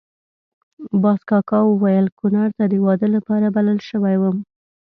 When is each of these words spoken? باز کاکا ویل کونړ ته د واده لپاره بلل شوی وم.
باز 1.01 1.19
کاکا 1.29 1.59
ویل 1.81 2.07
کونړ 2.19 2.47
ته 2.57 2.63
د 2.71 2.73
واده 2.85 3.07
لپاره 3.15 3.53
بلل 3.55 3.79
شوی 3.89 4.15
وم. 4.19 4.37